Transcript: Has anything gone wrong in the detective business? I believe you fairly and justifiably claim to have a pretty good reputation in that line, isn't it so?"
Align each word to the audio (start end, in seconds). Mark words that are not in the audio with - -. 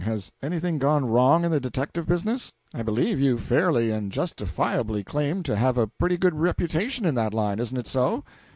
Has 0.03 0.31
anything 0.41 0.79
gone 0.79 1.05
wrong 1.05 1.45
in 1.45 1.51
the 1.51 1.59
detective 1.59 2.07
business? 2.07 2.51
I 2.73 2.81
believe 2.81 3.19
you 3.19 3.37
fairly 3.37 3.91
and 3.91 4.11
justifiably 4.11 5.03
claim 5.03 5.43
to 5.43 5.55
have 5.55 5.77
a 5.77 5.85
pretty 5.85 6.17
good 6.17 6.33
reputation 6.33 7.05
in 7.05 7.13
that 7.13 7.35
line, 7.35 7.59
isn't 7.59 7.77
it 7.77 7.85
so?" 7.85 8.23